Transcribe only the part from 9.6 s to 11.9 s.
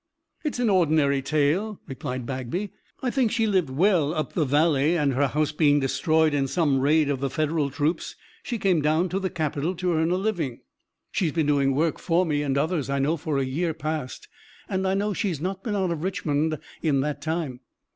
to earn a living. She's been doing